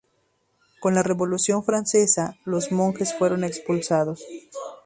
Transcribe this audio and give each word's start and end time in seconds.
Con 0.79 0.95
la 0.95 1.03
Revolución 1.03 1.63
Francesa, 1.63 2.35
los 2.43 2.71
monjes 2.71 3.13
fueron 3.13 3.43
expulsados. 3.43 4.23